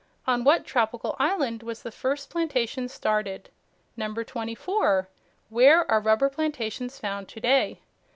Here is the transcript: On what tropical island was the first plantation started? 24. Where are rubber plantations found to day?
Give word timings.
On 0.25 0.43
what 0.43 0.65
tropical 0.65 1.15
island 1.19 1.61
was 1.61 1.83
the 1.83 1.91
first 1.91 2.31
plantation 2.31 2.89
started? 2.89 3.51
24. 3.99 5.07
Where 5.49 5.91
are 5.91 5.99
rubber 6.01 6.27
plantations 6.27 6.97
found 6.97 7.27
to 7.29 7.39
day? 7.39 7.81